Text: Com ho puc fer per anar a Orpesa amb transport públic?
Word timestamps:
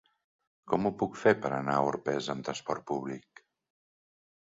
Com 0.73 0.87
ho 0.87 0.91
puc 1.01 1.19
fer 1.25 1.35
per 1.45 1.53
anar 1.59 1.77
a 1.81 1.85
Orpesa 1.91 2.35
amb 2.37 2.51
transport 2.51 2.89
públic? 2.93 3.47